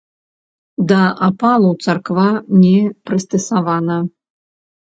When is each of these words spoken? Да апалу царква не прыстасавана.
Да 0.91 1.01
апалу 1.27 1.69
царква 1.85 2.25
не 2.63 2.75
прыстасавана. 3.11 3.99